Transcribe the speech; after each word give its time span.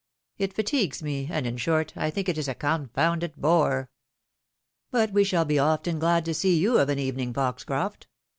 It 0.39 0.53
fatigues 0.55 1.03
me, 1.03 1.27
and, 1.29 1.45
in 1.45 1.57
short, 1.57 1.93
I 1.95 2.09
think 2.09 2.27
it 2.27 2.35
is 2.35 2.47
a 2.47 2.55
confounded 2.55 3.35
bore. 3.37 3.91
But 4.89 5.11
we 5.13 5.23
shall 5.23 5.45
be 5.45 5.59
often 5.59 5.99
glad 5.99 6.25
to 6.25 6.33
see 6.33 6.57
you 6.57 6.79
of 6.79 6.89
an 6.89 6.97
evening, 6.97 7.31
Foxcroft. 7.35 8.07